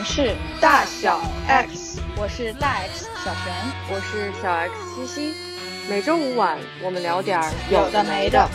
[0.00, 3.54] 们是大小 X，我是大 X 小璇，
[3.90, 5.34] 我是小 X 西西。
[5.90, 8.48] 每周五晚，我们聊点儿有的没的。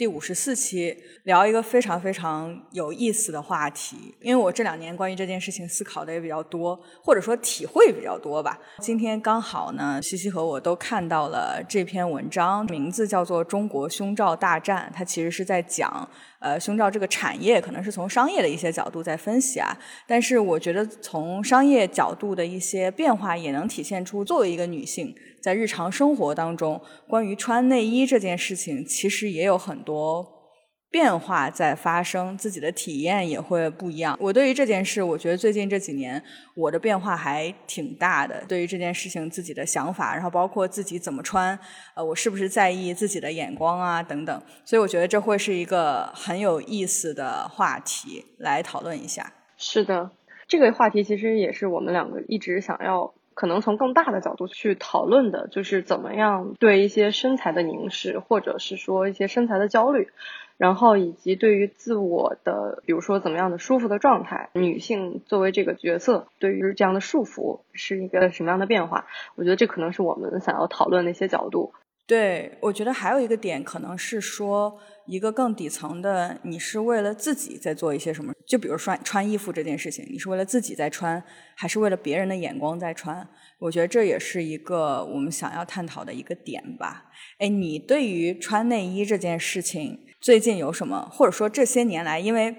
[0.00, 8.58] 第五十四期聊一个非常非常有意思的话题，因为我这两年关于这件事情思考的也比较多，或者说体会比较多吧。
[8.78, 16.08] 今天刚好呢，西西和我都看到了这篇文章，名字叫做《中国胸罩大战》，它其实是在讲。
[16.38, 30.40] 呃，胸罩这个产业可能是从商业的一些角度在分析啊，但是我觉得从商业角度的一些变化也能体现出，作为一个女性在日常生活当中，关于穿内衣这件事情，其实也有很多。
[30.92, 34.18] 变化在发生，自己的体验也会不一样。
[34.20, 36.20] 我对于这件事，我觉得最近这几年
[36.56, 38.42] 我的变化还挺大的。
[38.48, 41.56] 对于这件事情，自己的想法，然后包括自己怎么穿，
[41.94, 44.42] 呃，我是不是在意自己的眼光啊等等。
[44.64, 49.32] 所以我觉得这会是一个很有意思的话题来讨论一下。
[49.56, 50.10] 是的，
[50.48, 60.10] 这个话题其实也是我们两个一直想要，可能从更大的角度去讨论的，就是怎么样对一些身材的凝视，或者是说一些身材的焦虑。
[60.58, 69.06] 然后以及对于自我的，比如说怎么样的舒服的状态，女性作为这个角色，对于这样的束缚是一个什么样的变化？
[69.36, 71.72] 我觉得这可能是我们想要讨论的一些角度。
[72.10, 78.32] 对，我觉得还有一个点可能是说一个更底层的，你是为了自己在做一些什么？
[78.44, 81.22] 就比如说穿衣服这件事情，你是为了自己在穿，
[81.54, 83.24] 还是为了别人的眼光在穿？
[83.60, 87.04] 我觉得这也是一个我们想要探讨的一个点吧。
[87.38, 90.00] 哎，你对于穿内衣这件事情？
[90.20, 92.52] 最近有什么，或者说这些年来，因为，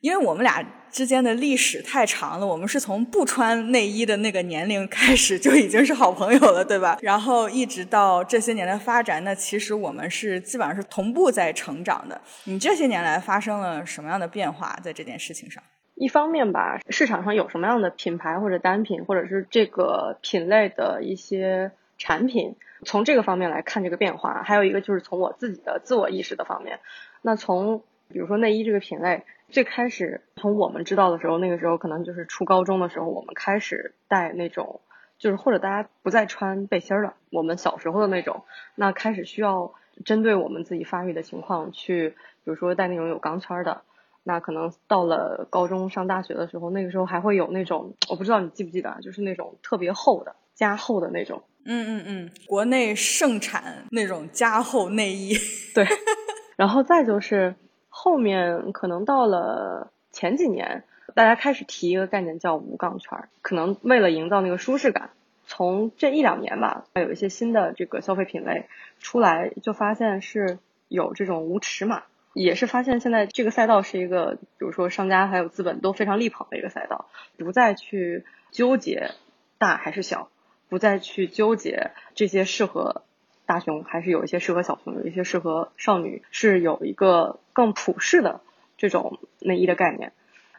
[0.00, 6.98] 因为我们俩之间的历史太长了，我们是从不穿内衣的那个年龄开始就已经是好朋友了，对吧？
[7.00, 12.20] 然后一直到这些年的发展，那其实我们是基本上是同步在成长的。
[12.44, 15.62] 你这些年来发生了什么样的变化在这件事情上？
[15.94, 22.56] 一方面吧，市场上有什么样的品牌或者单品，或者是这个品类的一些产品。
[22.86, 26.80] 从这个方面来看这个变化，还有一个就是从我自己的自我意识的方面。
[27.20, 34.80] 那从比如说内衣这个品类，最开始从我们知道的时候，那个时候可能就是初高中的时候，我们开始带那种，
[35.18, 38.44] 就是或者大家不再穿背心了，我们小时候的那种，
[38.74, 39.74] 那开始需要
[40.04, 43.82] 针对我们自己发育的情况去，比如说带那种有钢圈的。
[44.22, 51.42] 那可能到了高中上大学的时候，那个时候还会有那种，我不知道你记不记得，就是那种特别厚的、加厚的那种。
[51.64, 55.34] 嗯嗯嗯，国内盛产那种加厚内衣，
[55.74, 55.86] 对。
[56.56, 57.54] 然后再就是
[58.02, 60.84] 后面可能到了前几年，
[61.14, 65.10] 大家开始提一个概念叫无钢圈，可能为了营造那个舒适感，
[65.44, 68.68] 从这一两年吧，有一些新的这个消费品类
[69.00, 70.58] 出来，就发现是
[70.88, 79.10] 有这种无尺码，也是发现现在这个赛道是一个，比如说商家还有资本都非常力捧的一个赛道，不再去纠结
[79.58, 80.30] 大还是小。
[80.70, 83.02] 不再去纠结这些适合
[83.50, 88.42] 大胸，还是有一些适合小胸，有一些适合少女，是有一个更普世的
[88.78, 90.12] 这种内衣的概念。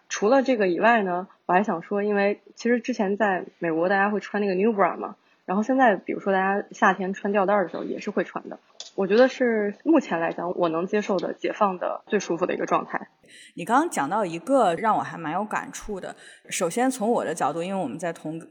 [0.10, 5.16] 除了这个以外呢，我还想说，因为其实之前在美国大家会穿那个 New Bra 嘛，
[5.46, 8.60] 然后现在比如说大家夏天穿吊带的时候也是会穿的。
[8.96, 13.08] 我觉得是目前来讲我能接受的解放的最舒服的一个状态。
[13.54, 16.14] 你刚刚讲到一个让我还蛮有感触的，
[16.50, 18.42] 首先从我的角度，因为我们在同。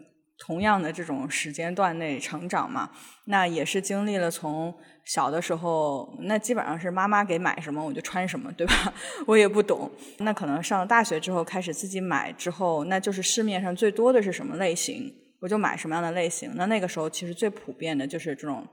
[0.40, 2.90] 同样的这种时间段内成长嘛，
[3.26, 4.74] 那也是经历了从
[5.04, 8.92] 小的时候，那基本上是妈妈给买什么我就穿什么，对吧？
[9.28, 9.90] 我也不懂。
[10.18, 16.52] 那可能上了大学之后开始自己买之后，那就是市面上最多的是什么类型，我就买什么样的类型。
[16.54, 18.66] 那那个时候其实最普遍的就是这种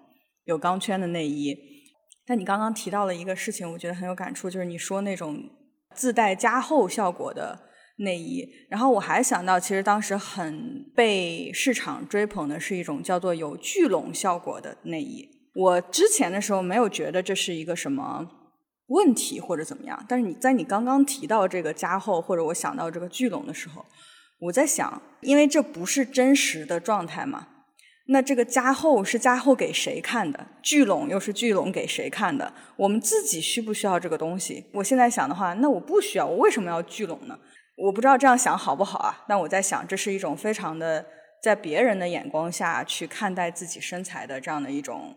[0.45, 1.55] 有钢圈的内衣。
[2.25, 5.43] 但你刚刚提到了一个事情，我觉得很有感触，就是你说那种
[5.93, 7.66] 自带加厚效果的。
[7.97, 15.27] 内衣，然后我还想到，其实当时很被市场追捧的是一种叫做有聚拢效果的内衣。
[15.53, 18.29] 我之前的时候没有觉得这是一个什么
[18.87, 23.83] 问题或者怎么样，但是你在你刚刚提到这个加厚或者我想到这个聚拢的时候，
[24.39, 27.47] 我在想，因为这不是真实的状态嘛，
[28.09, 30.47] 那这个加厚是加厚给谁看的？
[30.61, 32.53] 聚拢又是聚拢给谁看的？
[32.75, 34.65] 我们自己需不需要这个东西？
[34.73, 37.37] 我现在想的话，那我不需要，我为什么要聚拢呢？
[37.77, 39.23] 我不知道这样想好不好啊？
[39.27, 41.05] 但我在想，这是一种非常的
[41.41, 45.15] 在别人的眼光下去看待自己身材的这样的一种。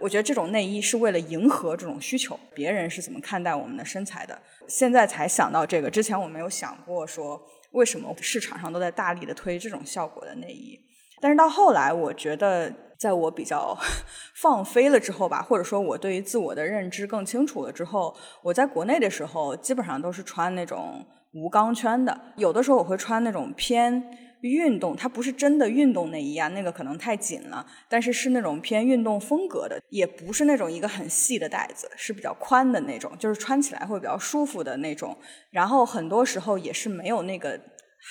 [0.00, 4.36] 我觉得这种内衣是为了迎合这种需求，别人是怎么看待我们的身材的。
[4.66, 7.40] 现在才想到这个，之前我没有想过说
[7.70, 10.76] 为什么市场上都在大力的推这种效果的内衣？
[11.20, 13.78] 但是到后来，我觉得在我比较
[14.34, 18.12] 放飞了之后吧，或者说我对于自我的认知更清楚了之后，
[18.42, 24.18] 我在国内的时候基本上都是穿那种无钢圈的，有的时候我会穿那种偏。
[24.42, 27.64] 运动，它不是真的运动内衣啊，那个可能太紧了。
[27.88, 35.16] 但是是那种偏运动风格的，也不是那种一个很细的带子，是比较宽的那种，就是穿起来会比较舒服的那种。
[35.52, 37.56] 然后很多时候也是没有那个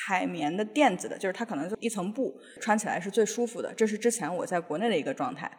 [0.05, 3.73] 海绵的垫子的，就是它可能就一层布，穿起来是最舒服的。
[3.73, 5.51] 这是之前我在国内的一个状态。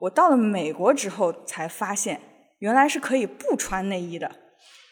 [0.00, 2.20] 我到了美国之后才发现，
[2.58, 4.28] 原来是可以不穿内衣的。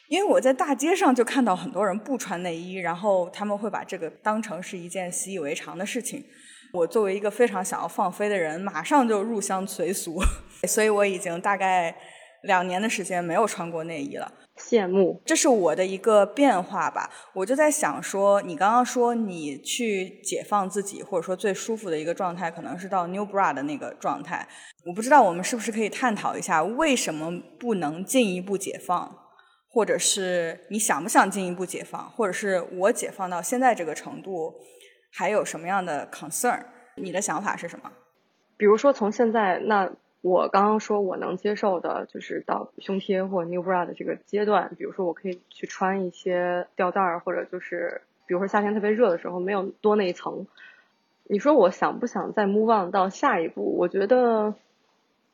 [0.08, 6.24] 因为我在大街上就看到很多人不穿内衣，然后他们会把这个当成是一件习以为常的事情。
[6.72, 10.20] 我作为一个非常想要放飞的人，马上就入乡随俗，
[10.68, 11.96] 所以我已经大概
[12.42, 14.32] 两年的时间没有穿过内衣了。
[14.58, 17.10] 羡慕，这是我的一个变化吧。
[17.32, 24.46] 我就在想说，你刚刚说你去解放自己，或者说最舒服的一个状态，可能是到 New Bra 的那个状态。
[24.84, 29.23] 我不知道我们是不是可以探讨一下，为什么不能进一步解放？
[29.74, 34.54] 或者是你想不想进一步解放，或者是我解放到现在这个程度，
[35.10, 36.62] 还有什么样的 concern？
[36.94, 37.90] 你的想法是什么？
[38.56, 39.90] 比如说从现在，那
[40.20, 50.46] 我刚刚说我能接受的，就是到胸贴或 new bra 的这个阶段，比如说我可以去穿一些吊带儿，或者就是比如说夏天特别热的时候没有多那一层。
[51.24, 53.76] 你说我想不想再 move on 到下一步？
[53.76, 54.54] 我觉得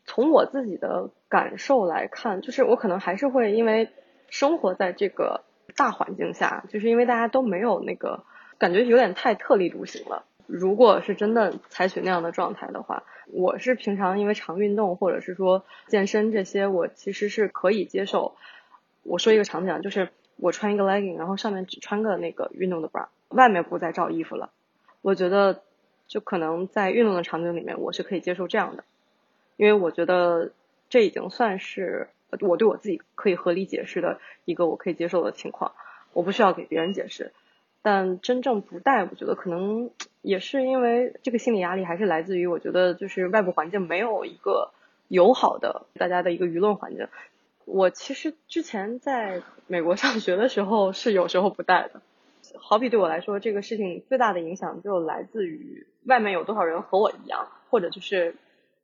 [0.07, 3.91] 从我自己的感受来看，就是我可能还是会因为。
[4.31, 5.43] 生活在这个
[5.77, 8.25] 大环境下，就是因为大家都没有那个
[8.59, 10.25] 感觉，有点太特立独行了。
[10.47, 18.37] 如果是真的采取那样的状态的话，我是平常因为常运动或者是说健身这些，我其实是可以接受。
[19.03, 24.51] 我说一个场景，就是我穿一个 legging，然后上面只穿个那个运动的 bra，外面不再罩衣服了。
[25.03, 25.63] 我觉得
[26.09, 28.85] 就可能在运动的场景里面，我是可以接受这样的，
[29.57, 30.51] 因为我觉得
[30.89, 32.09] 这已经算是。
[32.41, 35.73] 我对我自己可以合理解释的一个我可以接受的情况，
[36.13, 37.33] 我不需要给别人解释。
[37.83, 39.91] 但真正不带，我觉得可能
[40.21, 44.71] 也是因为这个心理压力还是来自于我觉得就是外部环境没有一个
[45.09, 47.09] 友好的大家的一个舆论环境。
[47.65, 52.03] 我其实之前在美国上学的时候是有时候不带的，
[52.59, 58.35] 好比对我来说这个事情最大的影响就来自于外面有多少人和我一样，或者就是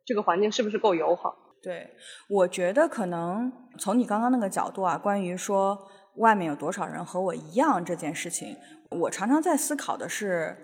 [0.04, 1.36] 这个环境是不是够友好。
[1.66, 1.90] 对，
[2.28, 5.76] 我觉得可能从你刚刚那个角度啊，关于说
[6.18, 8.56] 外面有多少人和我一样这件事情，
[8.88, 10.56] 我常常在思考的是，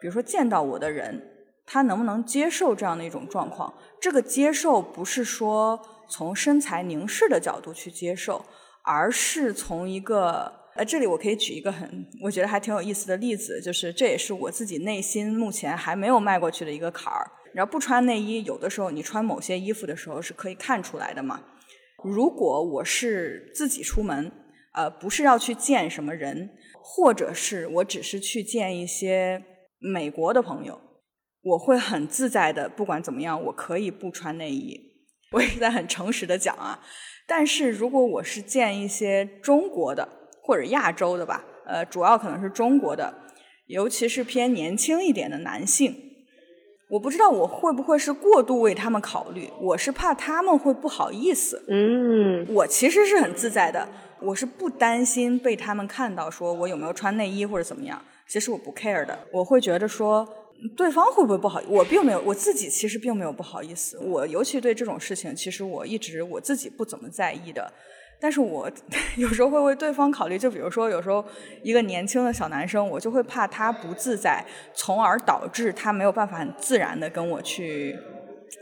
[0.00, 1.22] 比如说见到我的人，
[1.66, 3.74] 他能不能接受这样的一种状况？
[4.00, 8.42] 这个接受不是说从身材凝视的角度去接受，
[8.82, 17.30] 而是从一个呃，这里我可以举一个很我觉得还挺有意思的例子，就是这也是我自己内心目前还没有迈过去的一个坎儿。
[17.54, 21.42] 然后不穿内衣，有的时候你穿某些衣服的时候是可以看出来的嘛。
[22.04, 24.30] 如果我是自己出门，
[24.74, 26.50] 呃，不是要去见什么人，
[26.82, 29.42] 或者是我只是去见一些
[29.78, 30.78] 美国的朋友，
[31.42, 34.78] 我会很自在的，不管怎么样，我可以不穿内衣。
[35.32, 36.80] 我也在很诚实的讲啊。
[37.26, 40.06] 但是如果我是见一些中国的
[40.46, 43.12] 或者亚洲的吧，呃，主要可能是中国的，
[43.66, 45.92] 尤其是偏年轻一点的男性。
[46.88, 51.60] 我不知道我会不会是过度为他们考虑，我是怕他们会不好意思。
[51.68, 53.88] 嗯，我其实是很自在的，
[54.20, 58.00] 我是不担心被他们看到，说我有没有穿内衣或者怎么样。
[58.28, 60.24] 其实我不 care 的，我会觉得说
[60.76, 63.98] 对方会不会不好，我并没有，我自己其实并没有不好意思。
[63.98, 67.72] 我尤其对这种事情，其实我一直我自己不怎么在意的。
[68.18, 68.70] 但是我
[69.16, 71.24] 有时候会为对方考虑，就比如说有时候
[71.62, 74.44] 一个年轻的小男生，我就会怕他不自在，
[74.74, 77.96] 从而导致他没有办法很自然的跟我去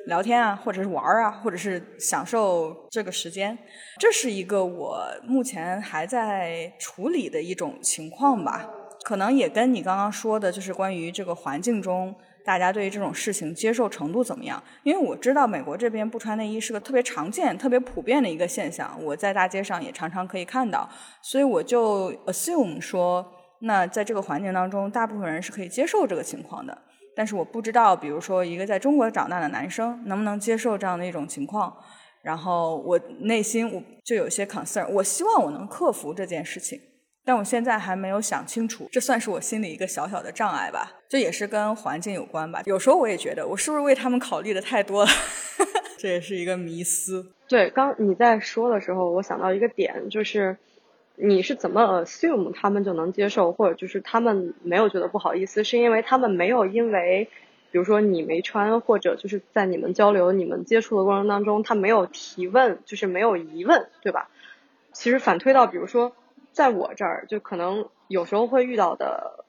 [0.06, 3.56] 聊天啊，或者是玩啊，或者是享受这个时间。
[3.98, 8.68] 这是一个我目前还在处理的一种情况吧，
[9.04, 12.14] 可能也跟你刚刚说的，就是关于这个环境中。
[12.44, 14.62] 大家对于这种事情接受程度怎么样？
[14.82, 20.88] 因为我知道美国这边不穿内衣是个特别常见、特别普遍的一个现象，我在大街上也常常可以看到，
[21.22, 23.26] 所以我就 assume 说，
[23.60, 26.76] 那在这个环境当中，大部分人是可以接受这个情况的。
[27.16, 31.74] 但是我不知道，比如说一个在中国长大的男生能不能接受这样的一种情况，
[32.22, 36.78] 然后我内心我就有些 concern，我希望我能克服这件事情。
[37.24, 40.92] 但我现在还没有想清楚，这算是我心里一个小小的障碍吧。
[41.08, 42.62] 这也是跟环境有关吧。
[42.66, 45.10] 有时候我也觉得，我是不是为他们考虑的太多了？
[45.96, 47.32] 这也是一个迷思。
[47.48, 50.56] 对，刚你在说的时候，我想到一个点，就是
[51.16, 57.28] 你是怎么 assume 他们就能接受，或者就是他们没有觉得不好意思，是因为他们没有因为，
[57.70, 64.28] 比如说你没穿，或者就是在你们交流、你们接触的过程当中，他没有提问，就是没有疑问，对吧？
[64.92, 66.14] 其实反推到，比如说
[66.54, 69.44] 在我这儿，就可能有时候会遇到的，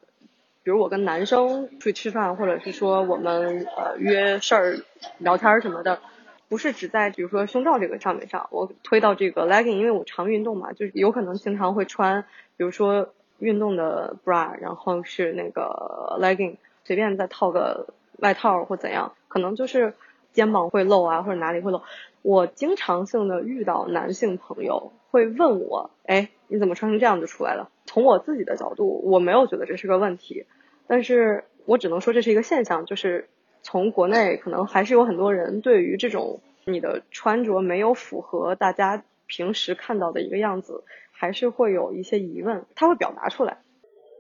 [0.64, 4.78] 比如我跟男生出去吃饭，或者是说我们呃约事儿
[5.20, 6.00] 聊天什么的。
[6.48, 12.24] 不是只在比如说胸罩这个上面上，我推到这个 legging，因为我常运动嘛，就是有可能经常会穿，
[12.56, 13.10] 比如说
[13.40, 17.88] 运动的 bra，然后是那个 legging，随便再套个
[18.20, 19.96] 外套或怎样，可能就是
[20.34, 21.82] 肩膀会露啊，或者哪里会露。
[22.22, 27.70] 我经常性的遇到男性朋友会问我，哎，你怎么穿成这样就出来了？
[27.86, 30.46] 从我自己的角度，我没有觉得这是个问题，
[30.88, 33.30] 但是我只能说这是一个现象，就是。
[33.68, 43.64] 从国内可能还是有很多人对于这种你的穿着没有符合大家平时看到的一个样子，还是会有一些疑问，他会表达出来。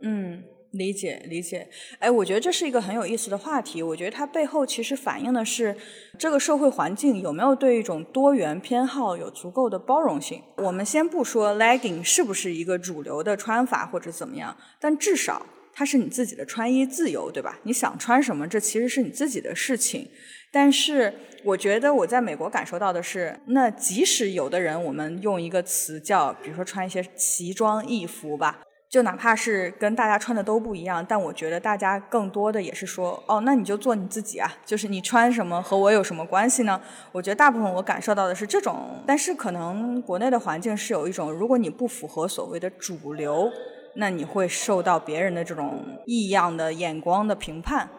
[0.01, 0.45] 嗯，
[0.77, 1.67] 理解理解。
[1.99, 3.81] 哎，我觉得这是一个很有意思的话题。
[3.81, 5.75] 我觉得它背后其实反映的是
[6.17, 10.41] 这个社会环境有没有对一种多元偏好有足够的包容性。
[10.57, 15.45] 我们先不说 legging 是不是一个主流的穿法或者怎么样，但至少。
[15.77, 17.59] 它是你自己的穿衣自由，对吧？
[17.63, 20.09] 你想穿什么，这其实是你自己的事情。
[20.49, 21.13] 但是，
[21.43, 28.61] 我觉得我在美国感受到的是，那即使有的人，我们用一个词叫，比如说穿一些奇装异服吧，
[28.95, 36.79] 就哪怕是跟大家穿的都不一样，但我觉得大家更多的也是说，哦，那你就做你自己啊，就是你穿什么和我有什么关系呢？
[37.11, 43.51] 我觉得大部分我感受到的是这种，但是可能国内的环境是有一种，如果你不符合所谓的主流。
[43.97, 47.89] 那你会受到别人的这种异样的眼光的评判，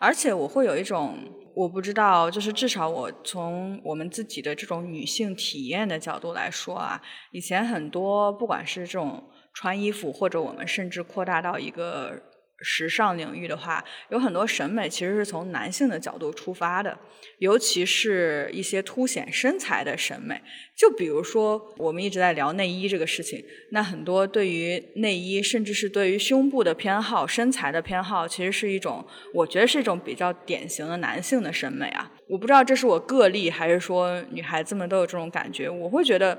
[0.00, 1.18] 而且我会有一种
[1.54, 6.98] 我不知道，就是至少我从我们自己的这种女性体验的角度来说啊，
[7.30, 9.22] 以前很多不管是这种
[9.54, 12.20] 穿衣服，或者我们甚至扩大到一个。
[12.66, 16.96] 时尚领域的话，有很多审美其实是从男性的角度出发的，
[17.38, 20.40] 尤其是一些凸显身材的审美。
[20.74, 32.10] 就比如说，我们一直在聊内衣这个事情，那很多对于内衣，甚至是对于胸部的偏好、身材的偏好，其实是一种，我觉得是一种比较典型的男性的审美啊。
[32.28, 35.68] 我不知道这是我个例，还是说女孩子们都有这种感觉。
[35.68, 36.38] 我会觉得，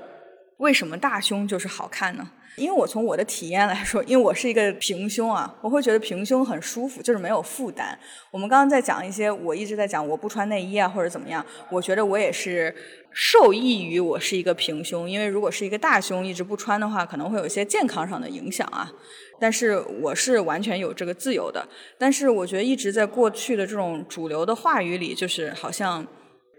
[0.56, 2.32] 为什么大胸就是好看呢？
[2.56, 7.98] 因为我从我的体验来说， 因为我是一个平胸啊，我会觉得平胸很舒服，就是没有负担。
[8.30, 12.74] 我们刚刚在讲一些，我一直在讲我不穿内衣啊或者怎么样，我觉得我也是
[13.12, 18.90] 受益于我是一个平胸，因为如果是一个大胸一直不穿的话，可能会有一些健康上的影响啊。
[19.38, 21.68] 但是我是完全有这个自由的。
[21.98, 26.06] 但是我觉得一直在过去的这种主流的话语里，就是好像。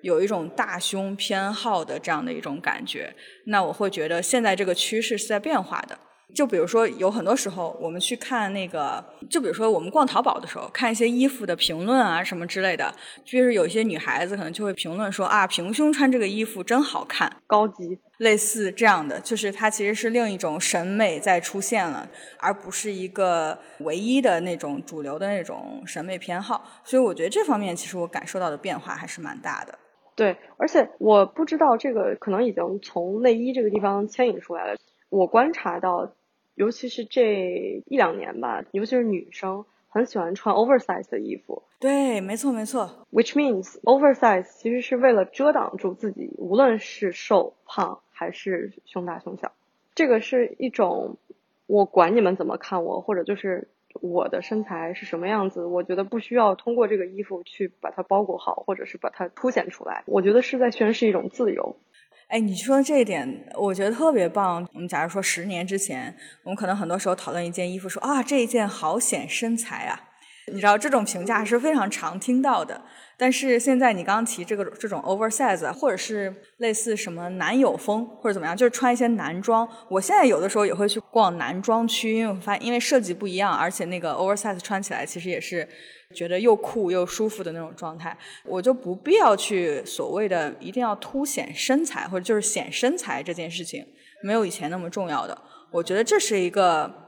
[0.08, 3.14] 有一种大胸偏好的这样的一种感觉，
[3.48, 6.00] 那我会觉得现在这个趋势是在变化的。
[6.36, 12.94] 就比如说，有很多时候我们去看那个，就比如说我们逛淘宝的时候，看一些衣服的评论啊什么之类的，
[13.26, 22.08] 就是有一些女孩子可能就会评论说啊，平胸穿这个衣服真好看，高级，类似这样的，就是它其实是另一种审美在出现了，
[22.40, 26.82] 而不是一个唯一的那种主流的那种审美偏好。
[26.84, 29.80] 所以我觉得这方面其实我感受到的变化还是蛮大的。
[30.18, 34.80] 对，而且我不知道这个可能已经从内衣这个地方牵引出来了。
[35.10, 36.12] 我观察到，
[36.56, 41.62] 尤其是这一两年吧，尤其是女生很喜欢穿 oversize 的衣服。
[41.80, 43.06] 对，没错没错。
[43.14, 49.52] Which means oversize 其实是为了遮挡住自己，无论是瘦胖还是胸大胸小。
[49.94, 51.18] 这个是一种，
[51.68, 53.68] 我管你们怎么看我，或者就是。
[54.02, 55.66] 我的身材是什么样子？
[55.66, 60.04] 我觉得不需要通过这个衣服去把它包裹好，或者是把它凸显出来。
[60.06, 61.76] 我觉得是在宣示一种自由。
[62.28, 64.68] 哎，你说这一点，我觉得特别棒。
[64.74, 66.14] 我们假如说十年之前，
[66.44, 70.00] 我们可能很多时候讨论一件衣服，说啊这一件好显身材啊。
[70.52, 72.82] 你知道这种评价是非常常听到的。
[73.20, 79.68] 但是现在你刚刚提这个这种 oversize，或者是类似什么男友风或者怎么样，就是穿一些男装。
[79.90, 85.68] 我现在有的时候也会去逛男装区，因为我发现因为设计不一样，而且那个 oversize 穿起来其实也是
[86.14, 88.16] 觉得又酷又舒服的那种状态。
[88.46, 93.84] 我就不必要去所谓的一定要凸显身材或者就是显身材这件事情，
[94.22, 95.36] 没有以前那么重要的。
[95.72, 97.07] 我觉得这是一个。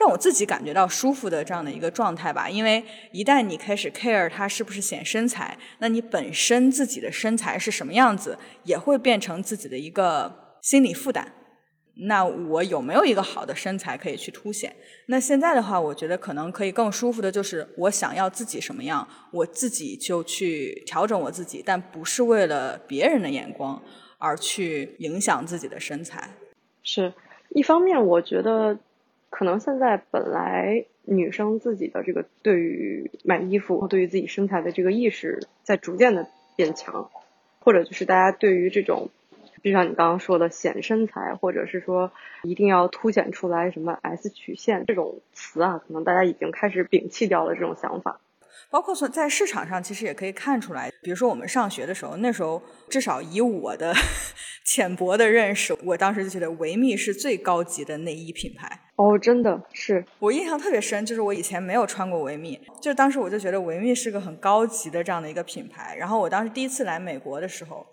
[0.00, 11.30] 让我自己感觉到舒服的这样的一个状态吧，因为一旦你开始 care 它是不是显身材，那你本身自己的身材是什么样子，也会变成自己的一个心理负担。
[12.06, 14.74] 那我有没有一个好的身材可以去凸显？
[15.08, 23.82] 那现在的话，我觉得可能可以更舒服的就是我想要自己什么样，我自己就去调整我自己，但不是为了别人的眼光
[24.16, 26.30] 而去影响自己的身材。
[26.82, 27.12] 是。
[27.52, 28.78] 一方面，我觉得
[29.30, 37.10] 可能现在本来女生自己的这个对于买衣服、对于自己身材的这个意识在逐渐的变强，
[37.60, 39.08] 或者就是大家对于这种，
[39.62, 48.20] 就像你刚刚说的显身材，或者是说一定要凸显出来什么 S 曲线这种词啊，可能大家已经开始摒弃掉了这种想法。
[48.68, 50.92] 包括说在市场上，其实也可以看出来。
[51.02, 53.94] 比如说我们上学的时候，那时候至少以我的
[54.66, 58.68] 浅薄的认识，我当时就觉得维密是最高级的内衣品牌。
[58.96, 65.96] 哦，真的是我印象特别深，就是我以前没有穿过维密，就当时我就觉得维密是个很高级的这样的一个品牌。
[65.96, 67.86] 然后我当时第一次来美国的时候。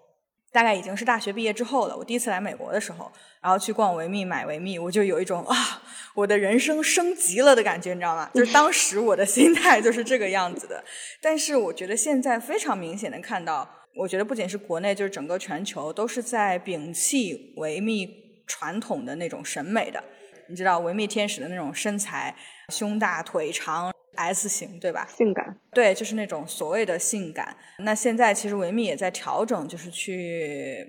[0.51, 1.95] 大概已经是大学毕业之后了。
[1.95, 3.11] 我第一次来美国的时候，
[3.41, 5.81] 然后去逛维密买维密，我就有一种啊，
[6.15, 8.29] 我的人生升级了的感觉，你知道吗？
[8.33, 10.83] 就是当时我的心态就是这个样子的。
[11.21, 18.09] 但是我觉得现在非常明显的看到，我觉得不仅是国内，就是整个全球都是在摒弃维密
[18.47, 20.03] 传统的那种审美的。
[20.49, 22.33] 你知道维密天使的那种身材，
[22.69, 23.91] 胸大腿长。
[24.17, 25.07] S 型对吧？
[25.07, 27.55] 性感，对，就是那种所谓的性感。
[27.79, 30.85] 那现在其实维密也在调整，就是去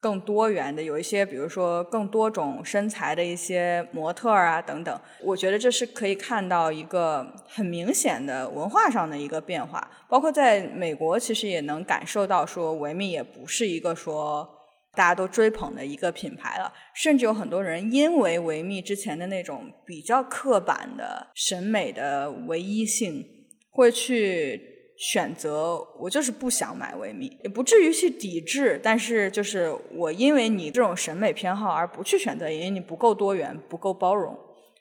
[0.00, 5.00] 更多元的，有一些比如说更多种身材的一些模特啊等等。
[5.22, 14.48] 我觉得这是可以看到一个很明显的文化上的一个变化，包括在美国，其实也能感受到说维密也不是一个说。
[14.98, 23.24] 大家都追捧的一个品牌了，甚至有很多人因为维密之前的那种比较刻板的审美的唯一性，
[23.70, 24.60] 会去
[24.98, 34.36] 选择我就是不想买维密，也不至于去抵制，但是就是我因为你这种审美偏好而不去选择，因为你不够多元，不够包容。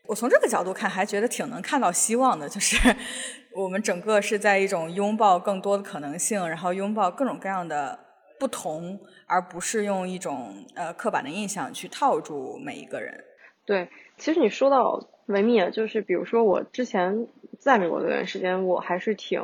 [0.07, 2.75] 我从这个角度看，还觉得挺能看到希望的，就是
[3.55, 8.06] 我们整个是在一种拥抱更多的可能性，然后拥抱各种各样的
[8.39, 8.99] 不同。
[9.29, 13.25] 而不是用一种呃刻板的印象去套住每一个人。
[13.65, 17.27] 对，其实你说到维密，就是比如说我之前
[17.59, 19.41] 在美国这段时间，我还是挺，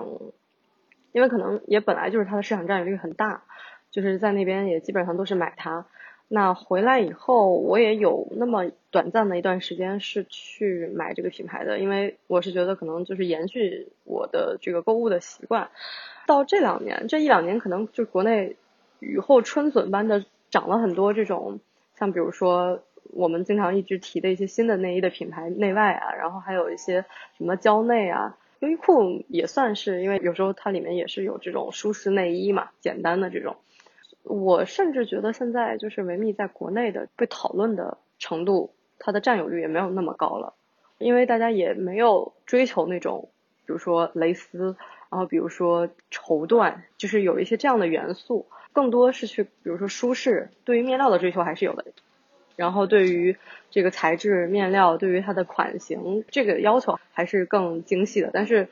[1.12, 3.44] 因为可能也本来就是它的市场占有率很大，
[3.92, 5.86] 就是在那边也基本上都是买它。
[6.30, 15.72] 那回来以后，我也有那么短暂的一段时间是去买这个品牌的，因为我是觉得可能就是延续我的这个购物的习惯。
[16.26, 18.56] 到这两年，这一两年可能就国内。
[19.04, 21.60] 雨后春笋般的长了很多这种，
[22.00, 27.06] 像比如说我们经常一直提的一些新的内衣的品牌内外啊，然后还有一些
[27.38, 33.58] 什么蕉内啊，优衣库也算是，因为有时候它里面也是有这种舒适内衣嘛，简单的这种。
[34.24, 40.54] 我甚至觉得现在就是维密在国内的被讨论的程度，它的占有率也没有那么高了，
[40.98, 43.30] 因为大家也没有追求那种，
[43.66, 44.78] 比如说蕾丝，
[45.10, 48.48] 然后比如说绸缎，就是有一些这样的元素。
[48.74, 51.86] 更多是去，比如说舒适，对于面料的追求还是有的，
[52.56, 53.38] 然后对于
[53.70, 58.32] 这个材质面料，对于它的款型这个要求还是更精细的。
[58.34, 58.68] 但是，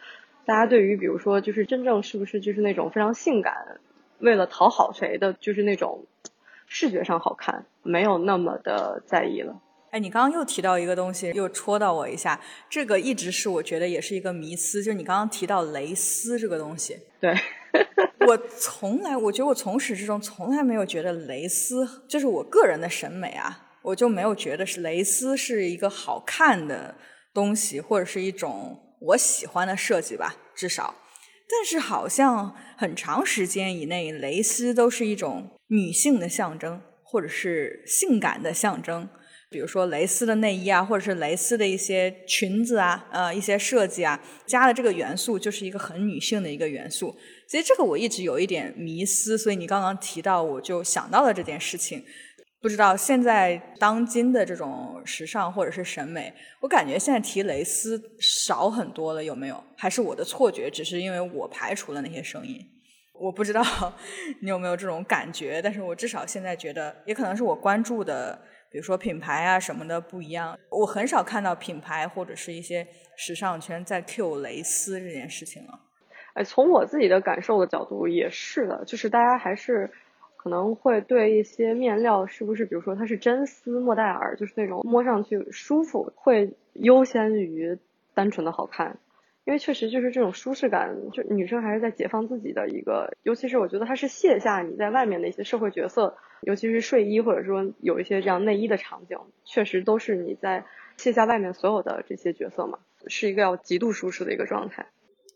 [0.46, 3.80] 大家对于比如说就是真正是不是就是那种非常性感，
[4.20, 6.06] 为了讨好谁的，就是那种
[6.68, 9.62] 视觉上好看，没有那么的在意了。
[9.92, 16.98] 哎，你刚刚又提到一个东西，又戳到我一下，这个一直是我觉得也是一个迷思，就是你刚刚提到蕾丝这个东西。
[17.20, 17.36] 对。
[18.28, 26.96] 我从来，我觉得我从始至终从来没有觉得蕾丝，就是我个人的审美啊，我就没有觉得是蕾丝是一个好看的
[27.34, 30.96] 东西，或者是一种我喜欢的设计吧，至少。
[31.50, 39.10] 但是好像很长时间以内，蕾丝都是一种女性的象征，或者是性感的象征。
[39.52, 47.14] 比如说蕾丝的内衣啊，或者是蕾丝的一些裙子啊，呃，一些设计啊，加了这个元素，就是一个很女性的一个元素。
[47.50, 52.02] 其实这个我一直有一点迷思，所以你刚刚提到，我就想到了这件事情。
[52.62, 59.62] 不知道现在当今的这种时尚或者是审美，我感觉现在提蕾丝少很多了，有没有？
[59.76, 60.72] 还是我的错觉？
[60.72, 62.58] 只是因为我排除了那些声音。
[63.20, 63.62] 我不知道
[64.42, 68.40] 你有没有这种感觉，但是我至少现在觉得，也可能是我关注的。
[68.72, 75.80] 比如说品牌啊什么的不一样，我很少看到品牌或者是一些时尚圈在 Q 蕾丝这件事情了。
[76.34, 79.92] 哎，从我自己的感受的角度也是的，就是大家还是
[80.38, 87.78] 可能会对一些面料是不是，比如说它是真丝、莫代尔，就是那种摸上去舒服，会优先于
[88.14, 88.98] 单纯的好看。
[89.44, 100.64] 因为确实就是这种舒适感，就女生还是在解放自己的一个，尤其是我觉得它是卸下你在外面的一些社会角色，尤其是睡衣或者说有一些这样内衣的场景，确实都是你在
[100.98, 104.86] 卸下外面所有的这些角色嘛，是一个要极度舒适的一个状态。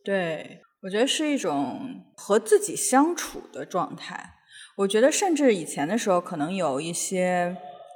[0.03, 4.33] 对，我觉得是一种和自己相处的状态。
[4.77, 7.55] 我觉得甚至以前的时候，可能有一些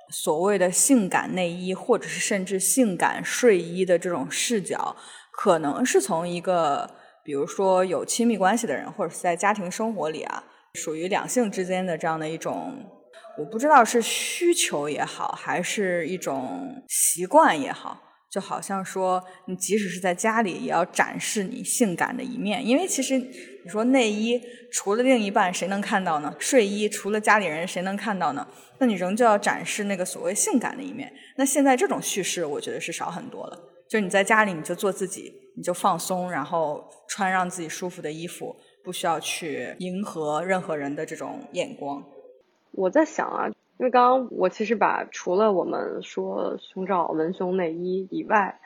[0.09, 4.95] 所谓的性感内衣，或者是甚至性感睡衣的这种视角，
[5.31, 6.89] 可能是从一个
[7.23, 10.43] 比如说有亲密关系的人，或者是在家庭生活里啊，
[10.75, 12.73] 属于两性之间的这样的一种，
[13.39, 18.03] 我不知道是需求也好，还是一种习惯也好。
[18.29, 24.39] 就好像说，你即使是在家里，也要展示你性感的一面，因为其实你说内衣
[24.71, 26.35] 除了另一半谁能看到呢？
[26.37, 28.47] 睡衣除了家里人谁能看到呢？
[28.77, 31.11] 那你仍旧要展示那个所谓性感的一面。
[31.37, 33.57] 那现在这种叙事，我觉得是少很多了。
[33.89, 42.03] 就你在家里，你就做自己，你就放松，然后穿让自己舒服的衣服，不需要去迎合任何人的这种眼光。
[42.71, 43.51] 我在想啊。
[43.77, 48.59] 因为刚刚我其实把除了我们说胸罩、文胸内衣以外，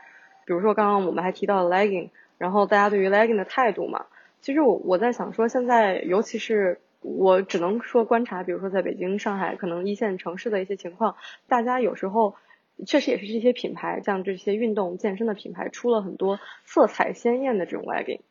[0.47, 4.07] 比如说刚刚我们还提到了 legging，然后大家对于 legging 的态度嘛，
[4.41, 11.15] 其实我我在想说，现在尤其是我只能说观察，比如说在北京、上海可能一线城市的一些情况，
[11.47, 12.33] 大家有时候
[12.87, 18.21] 确实也是这些品牌，像这些运动健身的品牌出了很多色彩鲜艳的这种 legging。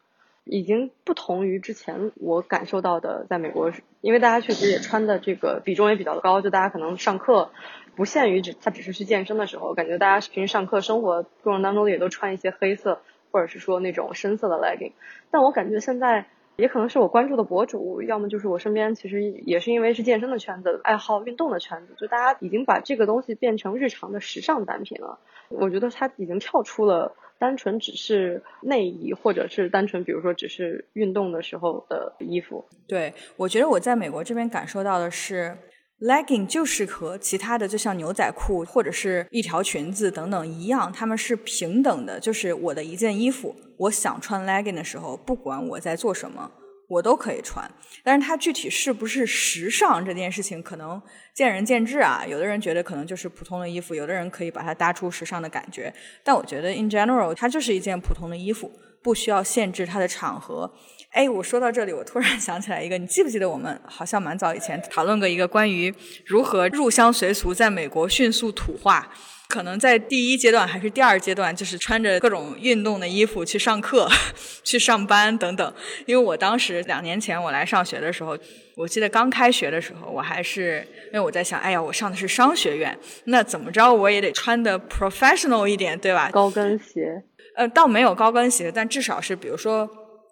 [0.44, 7.52] 已经不同于之前我感受到的，在美国，因为大家确实也穿的这个比重也比较高，就大家可能上课
[7.94, 14.92] 不限于只他只是去健身的时候，感觉大家平时上课生活过程当中也都穿一些黑色或者是说那种深色的 legging。
[15.30, 16.26] 但我感觉现在
[16.56, 25.20] 也可能是我关注的博主，要么就是我身边其实也是因为是健身的圈子，爱好运动的圈子，就大家已经把这个东西变成日常的时尚单品了。
[25.48, 27.14] 我觉得它已经跳出了。
[27.42, 32.64] 单纯只是内衣，或者是单纯，比如说只是运动的时候的衣服。
[32.86, 35.58] 对，我觉得我在美国这边感受到的是
[36.02, 42.20] ，legging 就是和其他的，就像牛仔裤或者是一条裙子等等一样，他们是平等的。
[42.20, 46.48] 就是我的一件衣服，我想穿 legging 的时候，不管我在做什么。
[46.92, 47.66] 我都可以穿，
[48.04, 51.00] 但是它具体是不是时尚这件事情，可能
[51.32, 52.22] 见仁见智啊。
[52.28, 55.90] 有的人觉得可能就是普通的衣服，有的人可以把它搭出时尚的感觉。
[56.22, 58.70] 但我觉得 in general，它就是一件普通的衣服，
[59.02, 60.70] 不需要限制它的场合。
[61.12, 65.94] 哎，我说到这里，我突然 想起来一个，你记不记得我们好像蛮早以前讨论过一个关于
[66.24, 69.12] 如何入乡随俗，在美国迅速土化。
[69.48, 74.08] 可能在第一阶段还是第二阶段，就是穿着各种运动的衣服去上课、
[74.64, 75.74] 去上班等等。
[76.06, 78.34] 因为我当时两年前我来上学的时候，
[78.74, 86.30] 我记得刚开学的时候，我还是因为我在想，哎呀，我上的是商学院，那怎么着我也得穿的 professional 一点，对吧？
[86.32, 87.22] 高跟鞋，
[87.54, 89.86] 呃，倒没有高跟鞋，但至少是比如说。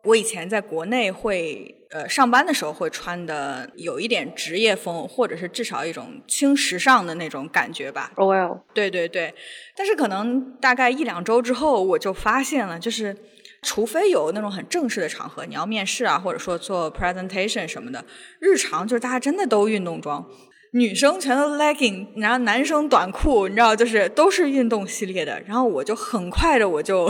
[0.05, 8.11] 我以前在国内会呃上班的时候会穿的有一点职业风，或者是至少一种轻时尚的那种感觉吧。
[8.17, 9.35] O L，对对对。
[9.77, 13.15] 但是可能大概一两周之后，我就发现了，就是
[13.61, 18.03] 除非有那种很正式的场合，你要面试啊，或者说做 presentation 什么的，
[18.41, 20.25] 日常就是大家真的都运动装，
[20.73, 25.43] 女生全都 legging，然后男生短裤，你知道，就是都是运动系列的。
[25.47, 27.07] 然后我就很快的我就。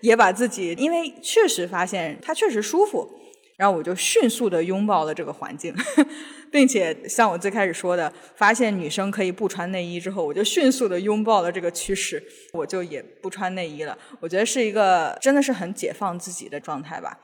[0.00, 3.08] 也把自己，因为确实发现它确实舒服，
[3.56, 5.74] 然后我就迅速的拥抱了这个环境，
[6.52, 13.96] 并且像我最开始说的，发现女生可以不穿内衣之后，我就迅速的拥抱了这个趋势，我就也不穿内衣了。
[14.20, 17.18] 我觉得是一个真的是很解放自己的状态吧。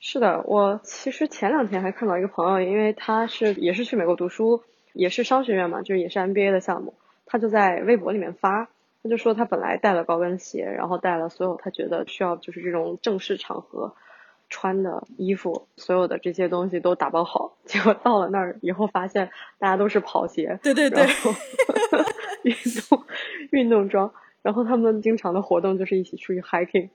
[0.00, 4.62] 是的，我其实前两天还看到一个朋友，因为他是也是去美国读书，
[4.92, 6.94] 也是商学院嘛，就是也是 MBA 的项目，
[7.26, 8.68] 他就在微博里面发。
[9.08, 13.94] 他就说他本来带了高跟鞋，然后带了所有他觉得需要就是这种正式场合
[14.50, 17.56] 穿的衣服，所有的这些东西都打包好。
[17.64, 21.06] 结果到了那儿以后，发现大家都是跑鞋，对对对，
[22.44, 22.54] 运
[22.88, 23.04] 动
[23.50, 24.12] 运动装。
[24.42, 26.90] 然后他们经常的活动就是一起出去 hiking。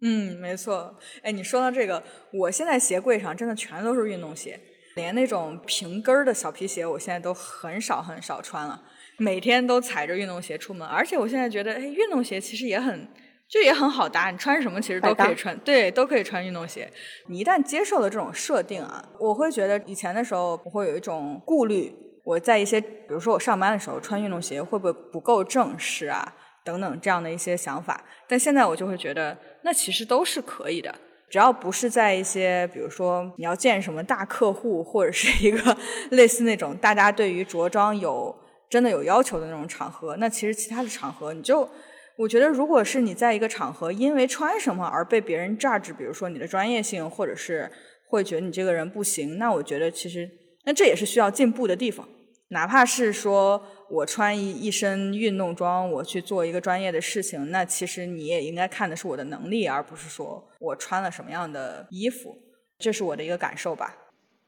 [0.00, 0.94] 嗯，没错。
[1.22, 2.00] 哎，你说到这个，
[2.32, 4.60] 我现在鞋柜上真的全都是运动鞋，
[4.94, 8.82] 连那种平跟儿的小皮鞋，我现在都很少很少穿了。
[9.18, 13.08] 每天都踩着运动鞋出门，而且我现在觉得，哎，运动鞋其实也很，
[13.48, 16.90] 就也很好搭，你穿什么其实都可以穿，对，都可以穿运动鞋。
[17.28, 28.04] 你一旦接受了这种设定啊，我会觉得以前的时候我会有一种顾虑，我在一些，比如说我上班的时候穿运动鞋会不会不够正式啊，等等这样的一些想法。
[28.28, 30.94] 但现在我就会觉得，那其实都是可以的，
[31.30, 35.76] 只要不是在一些，比如说你要见什么大客户，或者是一个
[36.10, 38.36] 类似那种大家对于着装有。
[38.68, 41.68] 真的有要求的那种场合，那其实其他的场合，你就
[42.16, 47.70] 我觉得，如果是你在一个场合因为穿什么而被别人 judge，比如说你的专业性，或者是
[48.08, 50.28] 会觉得你这个人不行，那我觉得其实
[50.64, 52.08] 那这也是需要进步的地方。
[52.48, 62.36] 哪怕是说我穿一一身运动装，我去做一个专业的事情，那其实你也应该看的是我的能力，而不是说我穿了什么样的衣服。
[62.78, 63.96] 这是我的一个感受吧。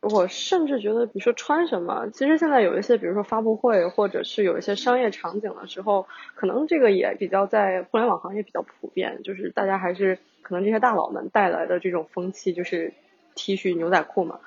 [0.01, 6.07] 我甚至觉得，比如说穿什么，其实现在有一些，比如说发布会，或者是有一些商业场景的时候，
[6.37, 12.93] 可能这个也比较在互联网行业比较普遍，就是大家还是可能这些大佬们带来的这种风气，就是
[13.35, 14.39] T 恤牛仔裤嘛。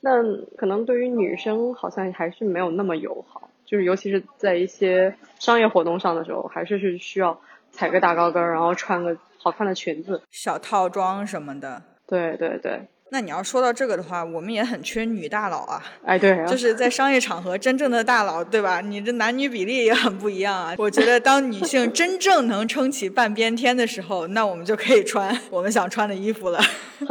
[0.00, 0.22] 那
[0.56, 7.40] 可能对于女生好像还是没有那么友好，就是尤其是在一些商业活动上的时候，还是是需要
[7.72, 11.82] 踩个大高跟，然后穿个好看的裙子、小套装什么的。
[12.06, 12.82] 对对对。
[13.10, 15.82] 那你要说到这个的话，我们也很缺女大佬啊！
[16.04, 18.82] 哎，对，就是在商业场合，真正的大佬，对吧？
[18.82, 20.74] 你这男女比例也很不一样啊。
[20.76, 26.60] 我觉得，当女性真正能撑起半边天的时候，那我们就可以穿我们想穿的衣服了，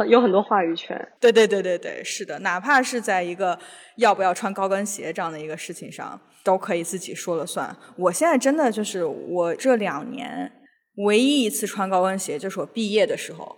[0.06, 0.96] 有很多话语权。
[1.18, 3.58] 对对对对对，是的，哪怕是在一个
[3.96, 7.76] 要不要穿高跟鞋这样的一个事情上，都可以自己说了算。
[7.96, 10.52] 我现在真的就是我这两年
[10.98, 13.57] 唯一一次穿高跟鞋，就是我毕业的时候。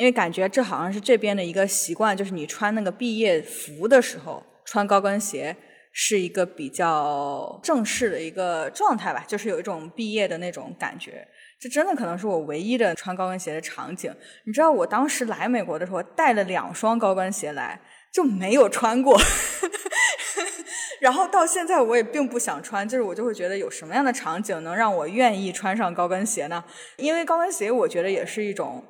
[0.00, 5.54] 因为感觉这好像是这边的一个习惯，就是你穿那个毕业服的时候穿高跟鞋
[5.92, 11.28] 是一个比较正式的一个状态吧，就是有一种毕业的那种感觉。
[11.60, 14.10] 这真的可能是我唯一的穿高跟鞋的场景。
[14.46, 17.78] 你知道我当时来美国的时候带了两双高跟鞋来，
[18.10, 19.20] 就没有穿过。
[20.98, 26.64] 然后到现在我也并不想穿，就是我就会觉得有什么样的场景能让我愿意穿上高跟鞋呢？
[26.96, 28.82] 因为高跟鞋我觉得也是一种。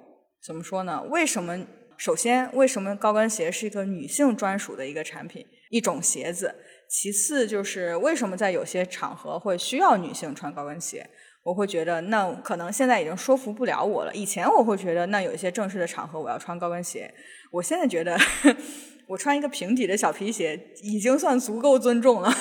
[0.44, 1.02] 怎么说呢？
[1.10, 1.66] 为什么？
[1.96, 6.54] 首先，为什么高跟鞋是一个女性专属的一个产品，一种鞋子？
[6.88, 11.06] 其次，就是为什么在有些场合会需要女性穿高跟鞋？
[11.42, 14.14] 我会觉得，那可能现在已经说服不了我了。
[14.14, 17.12] 以前我会觉得，那有一些正式的场合我要穿高跟鞋。
[17.52, 18.18] 我现在觉得，
[19.06, 22.32] 我穿一个平底的小皮鞋已经算足够尊重了，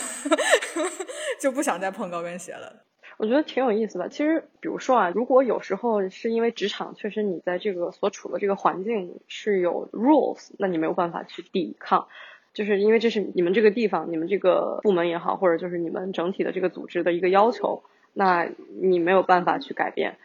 [1.41, 2.85] 就不想再碰高跟鞋了。
[3.19, 4.07] 我觉得挺有意思的。
[4.07, 12.07] 其实，比如说啊，如果有时候是因为职场确实你在这个所处的这个环境是有 rules，那你没有办法去抵抗，
[12.53, 18.49] 就是因为这是你们这个地方、你们这个部门也好，或者就是你们整体的这个组织的一个要求，那
[18.81, 20.15] 你没有办法去改变。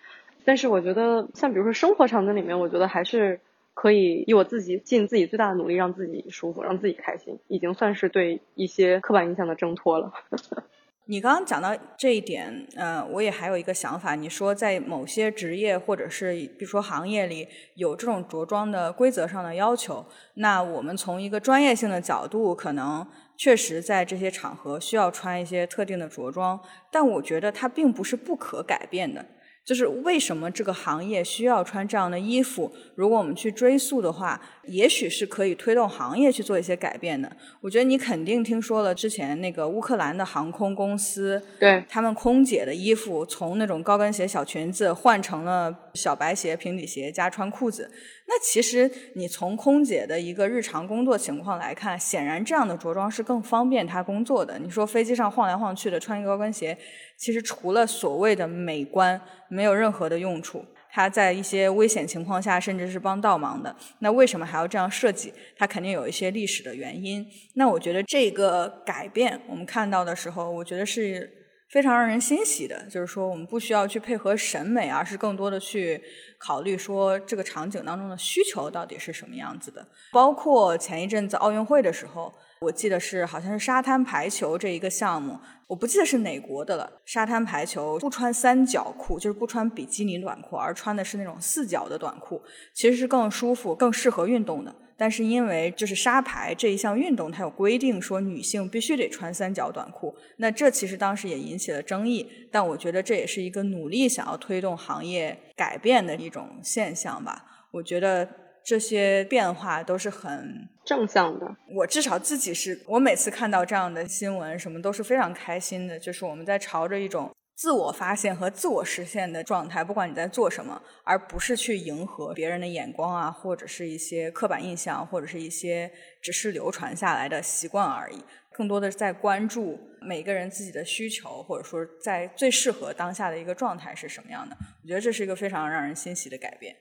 [0.44, 3.40] 但是我觉得，像比如说生活场景里面，我觉得还是
[3.74, 10.12] 可以以我自己尽自己最大的努力，让自己舒服，让自己开心，已经算是对一些刻板印象的挣脱了。
[11.06, 14.14] 你刚刚讲到这一点，嗯，我也还有一个想法。
[14.14, 26.58] 你说在某些职业或者是比如说行业里有这种着装的规则上的要求，那我们从一个专业性的角度，可能确实在这些场合需要穿一些特定的着装，
[26.90, 29.24] 但我觉得它并不是不可改变的。
[29.64, 32.70] 就是为什么这个行业需要穿这样的衣服？
[32.94, 37.30] 如果我们去追溯的话，也许是可以推动行业去做一些改变的。
[37.62, 47.90] 我觉得你肯定听说了之前那个乌克兰的航空公司，对他们空姐的衣服从那种高跟鞋、小裙子换成了小白鞋、平底鞋加穿裤子。
[48.26, 54.58] 那其实你从空姐的一个日常工作情况来看，显然这样的着装是更方便她工作的。
[54.58, 56.76] 你说飞机上晃来晃去的穿一个高跟鞋，
[57.16, 60.64] 其实除了所谓的美观，没有任何的用处。
[60.90, 63.74] 它在一些危险情况下，甚至是帮倒忙的。
[63.98, 65.32] 那为什么还要这样设计？
[65.56, 67.26] 它肯定有一些历史的原因。
[67.54, 71.43] 那我觉得这个改变，我们看到的时候，我觉得是。
[71.74, 76.00] 非常让人欣喜的，就是说我们不需要去配合审美，而是更多的去
[76.38, 79.84] 考虑说这个场景当中的需求到底是什么样子的。
[80.12, 86.90] 包括前一阵子奥运会的时候，我记得是好像是沙滩排球这一个项目，我不记得是哪国的了。
[87.04, 94.74] 沙滩排球不穿三角裤，就是不穿比基尼短裤，而穿的是那种四角的短裤，其实是更舒服、更适合运动的。
[94.96, 102.30] 但是因为就是沙排这一项运动，它有规定说女性必须得穿三角短裤，那这其实当时也引起了争议。
[102.50, 107.44] 但我觉得这也是一个努力想要推动行业改变的一种现象吧。
[107.72, 108.28] 我觉得
[108.64, 111.56] 这些变化都是很正向的。
[111.76, 115.98] 我至少自己是我每次看到这样的新闻，什么都是非常开心的。
[115.98, 117.30] 就是我们在朝着一种。
[117.56, 125.88] 自我发现和自我实现的状态，不管你在做什么，而不是去迎合别人的眼光啊，或者是一些刻板印象，或者是一些
[126.20, 128.20] 只是流传下来的习惯而已。
[128.52, 134.56] 更多的是在关注每个人自己的需求，或者说在最适合当下的一个状态是什么样的。
[134.82, 136.74] 我觉得这是一个非常让人欣喜的改变。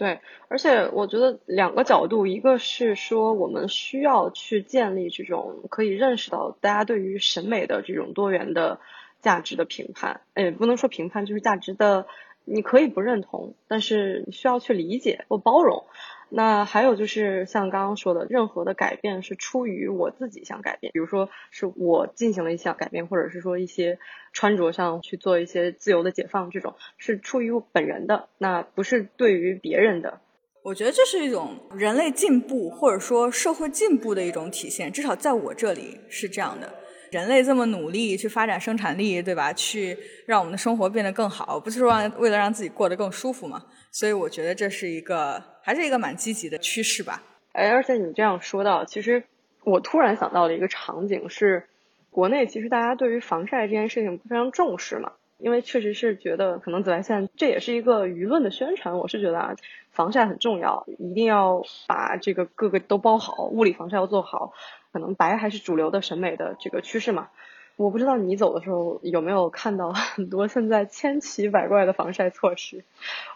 [0.00, 8.80] 对，而且我觉得两个角度，一个是说我们需要去建立这种可以认识到大家对于审美的这种多元的。
[9.22, 12.06] 价值的评判，哎，不能说评判，就是价值的，
[12.46, 15.84] 你可以不认同，但是你需要去理解或包容。
[16.30, 23.98] 那还有就是像刚刚说的，任何的改变是出于我自己想改变，比如说是我进行了一项改变，或者是说一些
[24.32, 30.20] 穿着上去做一些自由的解放，这种是出于我本人的，那不是对于别人的。
[30.62, 36.72] 我觉得这是一种人类进步或者说社会进步的一种体现，至少在我这里是这样的。
[37.10, 39.52] 人类这么努力去发展生产力，对吧？
[39.52, 39.96] 去
[40.26, 43.62] 让我们的生活变得更好，不是说为了让自己过得更舒服吗？
[43.90, 47.22] 所以我觉得这是一个还是一个蛮积极的趋势吧。
[47.52, 49.24] 哎，而且你这样说到，其实
[49.64, 51.64] 我突然想到了一个场景是，
[52.10, 58.96] 国内其实大家对于防晒这件事情非常重视嘛，因为确实是觉得可能紫外线这也是一个舆论的宣传。
[58.96, 59.56] 我是觉得啊，
[59.90, 64.52] 防晒很重要，一定要把这个各个都包好，物理防晒要做好。
[64.92, 67.28] 可能白还是主流的审美的这个趋势嘛？
[67.76, 72.84] 我不知道你走的时候有没有看到 很多现在千奇百怪的防晒措施。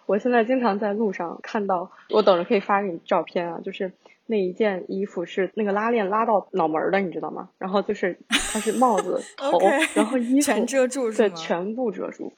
[0.07, 3.93] 我现在经常在路上看到，我等着可以发给你照片啊，就是
[4.27, 7.49] 那一件衣服是那个拉链拉到脑门的，你知道吗？
[7.57, 9.59] 然后就是它是帽子 头，
[9.95, 12.33] 然后衣服全遮住，对，全部遮住。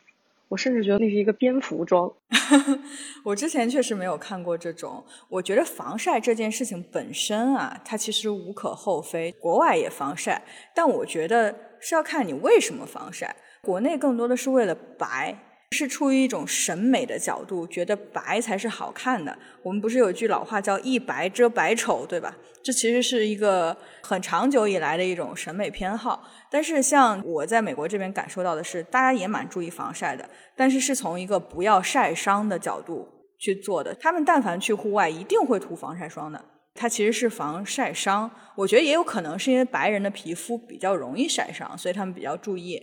[0.48, 2.12] 我甚至觉得那是一个蝙蝠装。
[3.24, 5.04] 我之前确实没有看过这种。
[5.28, 9.32] 我觉得防晒这件事情本身啊，它其实无可厚非。
[9.32, 10.42] 国外也防晒，
[10.74, 13.34] 但我觉得是要看你为什么防晒。
[13.60, 15.36] 国内更多的是为了白。
[15.72, 19.36] 是出于一种审美的角度，觉得白才是好看的。
[19.62, 22.36] 我们不是有句老话叫“一白遮百丑”，对吧？
[22.62, 26.22] 这其实是一个很长久以来的一种审美偏好。
[26.50, 33.92] 但是像我在美国这边感受到的是，大家也蛮注意防晒的，但是是从一个不要晒伤的角度去做的。
[33.96, 36.44] 他们但凡去户外，一定会涂防晒霜的。
[36.74, 38.30] 它其实是防晒伤。
[38.54, 42.80] 我觉得也有可能是因为白人的皮肤比较容易晒伤，所以他们比较注意。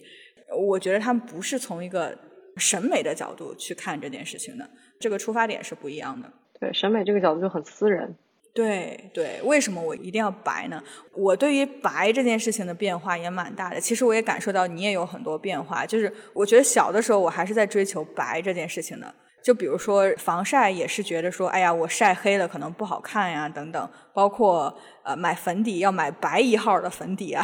[0.67, 2.17] 我觉得他们不是从一个。
[2.57, 6.31] 审美的角度去看这件事情的，这个出发点是不一样的。
[6.59, 8.15] 对，审美这个角度就很私人。
[8.53, 10.81] 对对，为什么我一定要白呢？
[11.13, 13.81] 我对于白这件事情的变化也蛮大的。
[13.81, 15.83] 其实我也感受到你也有很多变化。
[15.85, 19.11] 就是我觉得小的时候我还是在追求白这件事情的。
[19.43, 23.89] 就比如说防晒，也是觉得说，哎呀，我晒黑了可能不好看呀，等等。
[24.13, 27.43] 包括呃，买粉底要买白一号的粉底啊，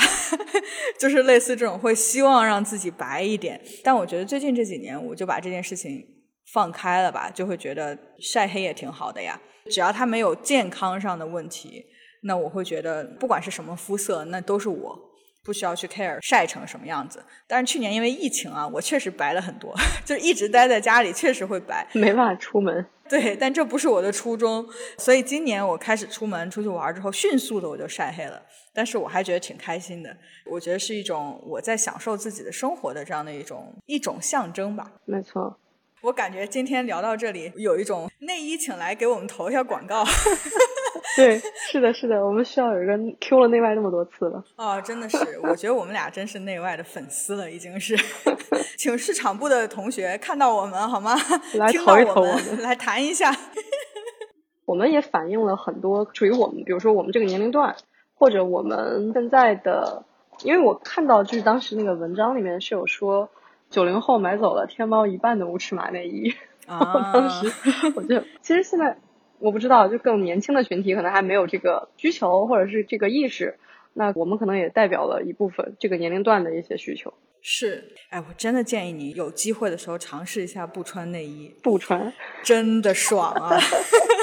[0.98, 3.60] 就是类似这种，会希望让自己白一点。
[3.84, 6.06] 但我觉得最近这几年，我就把这件事情
[6.54, 9.38] 放开了吧，就会觉得晒黑也挺好的呀，
[9.70, 11.84] 只要它没有健康上的问题，
[12.24, 15.09] 那我会觉得不管是什么肤色，那都是我。
[15.50, 19.74] 不需要去 care 晒成什么样子，但是去年因为疫情啊，我确实白了很多，
[20.06, 22.86] 就是一直待在家里，确实会白，没办法出门。
[23.10, 24.64] 对，但这不是我的初衷，
[25.00, 28.40] 所以今年我开始出门出去玩之后，迅速的我就晒黑了，
[28.72, 34.92] 但是我还觉得挺开心的，我觉得是一种我在享受自己的生活的这样的一种一种象征吧。
[35.06, 35.58] 没错。
[36.02, 40.06] 我感觉今天聊到这里，有一种内衣请来给我们投一下广告。
[41.16, 41.40] 对，
[41.72, 44.44] 是的，是的，我们需要有一个 Q 了内外那么多次了。
[44.56, 47.98] 哦，真的是，我觉得我们俩真是内外的粉丝了，已经是。
[48.78, 51.16] 请市场部的同学看到我们好吗？
[51.56, 53.36] 来投一投我们，来谈一下。
[54.66, 57.76] 我们也反映了很多属于我们，比如说我们这个年龄段，
[58.16, 60.06] 或者我们现在的，
[60.44, 63.30] 因为我看到就是当时那个文章里面是有说。
[63.72, 66.34] 九零后买走了天猫一半的无尺码内衣，
[66.66, 67.54] 啊当时
[67.96, 68.98] 我就其实现在
[69.40, 73.58] 我不知道，就更年轻的群体可能还没有这个需求或者是这个意识，
[73.94, 77.14] 那我们可能也代表了一部分这个年龄段的一些需求。
[77.42, 82.12] 是，哎，我真的建议你有机会的时候尝试一下不穿内衣，不穿
[82.44, 83.58] 真的爽啊！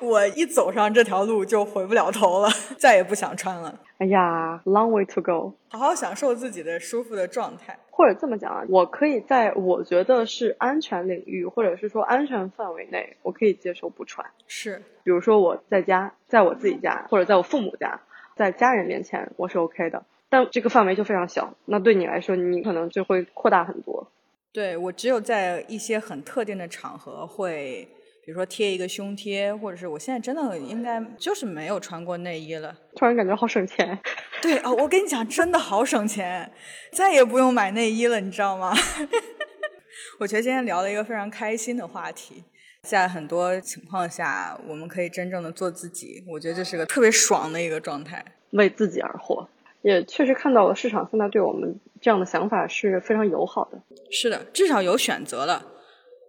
[0.00, 3.80] 我一走上这条路就回不了头了，再也不想穿了。
[3.98, 7.78] 哎呀，long way to go，好好享受自己的舒服的状态。
[7.90, 14.26] 或者这么讲啊，我可以在我觉得是安全领域，或者是说安全范围内，我可以接受不穿。
[14.46, 17.98] 是，比如说我在家，在我自己家，或者在我父母家，
[18.36, 20.04] 在家人面前，我是 OK 的。
[20.28, 24.06] 但这个范围就非常小，那对你来说，你可能就会扩大很多。
[24.52, 27.88] 对我只有在一些很特定的场合会。
[28.26, 32.76] 比如说贴一个胸贴，或者是我现在真的应该就是没有穿过内衣了。
[32.96, 33.96] 突然感觉好省钱。
[34.42, 36.52] 对啊，我跟你讲，真的好省钱，
[36.90, 38.74] 再也不用买内衣了，你知道吗？
[40.18, 42.42] 我觉得今天聊了一个非常开心的话题，
[42.82, 49.48] 在很多情况下，我们可以真正的做自己，我觉得这是个特别爽的一个状态，为自己而活。
[49.82, 53.80] 也确实看到了市场现在对我们这样的想法是非常友好的。
[54.10, 55.64] 是的，至少有选择了。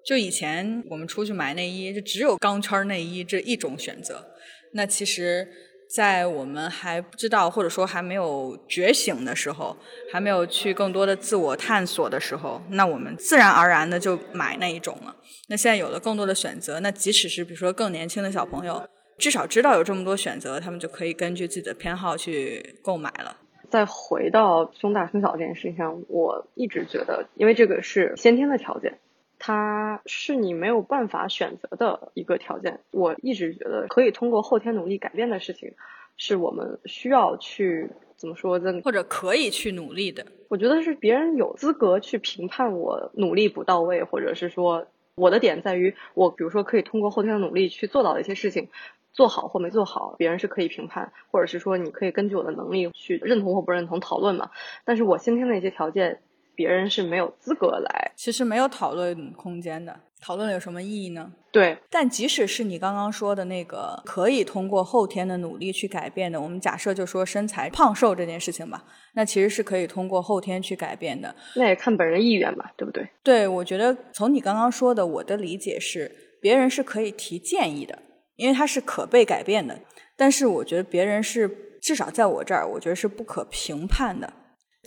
[0.07, 4.23] 就以前我们出去买内衣，就只有钢圈内衣这一种选择。
[4.71, 5.45] 那其实，
[5.93, 9.75] 在我们还不知道或者说还没有觉醒的时候，
[10.09, 15.13] 还没有去更多的自我探索的时候，那我们自然而然的就买那一种了。
[15.49, 18.81] 那现在有了更多的选择，那即使是比如说更年轻的小朋友，
[19.17, 23.35] 至少知道有这么多选择，他们就可以根据自己的偏好去购买了。
[23.69, 28.97] 再回到胸大胸小这件事情上，我一直觉得，因为这个是先天的条件。
[29.39, 32.79] 它是你没有办法选择的一个条件。
[32.91, 35.73] 我一直觉得可以通过后天努力改变的事情，
[36.17, 40.25] 是我们需要去怎么说的，或者可以去努力的。
[40.49, 48.69] 我觉得是别人有资格去评判我努力不到位，或者是说我的点在于我，比如说可以通过后天的努力去做到的一些事情。
[49.13, 54.51] 做好或没做好，别人是可以评判，或者是说你可以根据我的能力去认同或不认同讨论嘛。
[54.85, 56.21] 但是我先天的一些条件，
[56.57, 59.97] 别人是没有资格来，其实没有讨论空间的。
[60.19, 61.31] 讨论了有什么意义呢？
[61.51, 61.77] 对。
[61.91, 68.83] 但即使是你刚刚说的那个可以通过后天的努力去改变的，我们假设就说身材胖瘦这件事情吧，
[69.13, 71.35] 那其实是可以通过后天去改变的。
[71.55, 73.07] 那也看本人意愿吧，对不对？
[73.21, 77.99] 对，我觉得从你刚刚说的，我的理解是，别人是可以提建议的。
[78.37, 79.79] 因为他是可被改变的，
[80.15, 81.49] 但是我觉得别人是
[81.81, 84.31] 至少在我这儿，我觉得是不可评判的。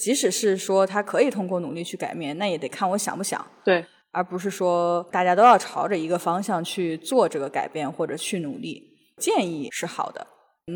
[0.00, 3.46] 即使是说他可以通过努力去改变，那也得看我想不想。
[3.62, 8.90] 对，而不是说大家都要朝着一个方向去做这个改变或者去努力。
[9.18, 10.26] 建议是好的，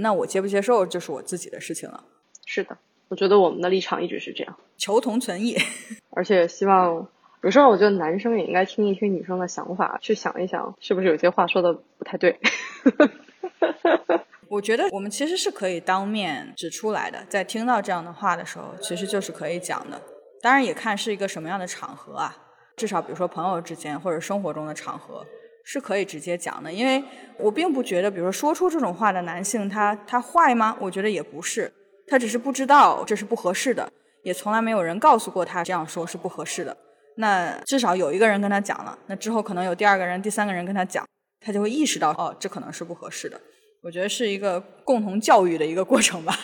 [0.03, 2.05] 那我接不接受就是我自己的事情了。
[2.45, 2.77] 是的，
[3.09, 5.57] 我觉得我们的立场一直是这样，求同存异。
[6.15, 7.09] 而且希望。
[7.43, 12.41] 有时候我觉得男生也应该听一听女生的想法，去想一想是不是有些话说的不太对。
[14.49, 20.01] 我觉得我们其实是可以当面指出来的，在听到这样的话的时候，其实就是可以讲的。
[20.41, 22.37] 当然也看是一个什么样的场合啊，
[22.77, 25.25] 至少比如说朋友之间或者生活中的场合
[25.65, 26.71] 是可以直接讲的。
[26.73, 27.03] 因为
[27.39, 30.77] 我并不觉得，比如说说出这种话的男性他他坏吗？
[30.79, 31.73] 我觉得也不是，
[32.07, 33.91] 他只是不知道这是不合适的，
[34.23, 36.77] 也从来没有人告诉过他这样说是不合适的。
[37.17, 41.07] 那至少有一个人跟他讲了，那之后可能有第二个人、第三个人跟他讲，
[41.41, 43.41] 他就会意识到哦，这可能是不合适的。
[43.85, 46.35] 我觉得是一个共同教育的一个过程吧。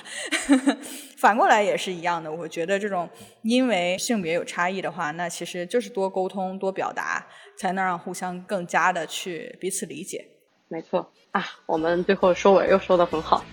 [1.16, 3.08] 反过来也是一样的，我觉得这种
[3.42, 7.26] 因为性别有差异的话，那其实就是多沟通、多表达，
[7.56, 10.22] 才能让互相更加的去彼此理解。
[10.68, 13.42] 没错啊，我们最后收尾又收的很好。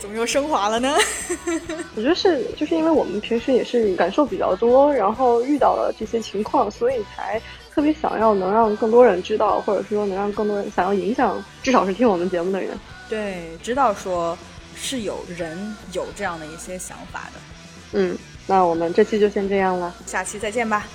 [0.00, 0.96] 怎么又升华了呢？
[1.94, 7.40] 我觉得是，就是因为我们平时也是感受比较多，然后遇到了这些情况，所以才
[7.74, 12.78] 特别想要能让更多人知道，或者是说能让更多人想要影响，至少是听我们节目的人。
[13.08, 14.36] 对，知道说
[14.76, 17.40] 是有人有这样的一些想法的。
[17.92, 18.16] 嗯，
[18.46, 20.86] 那我们这期就先这样了，下期再见吧。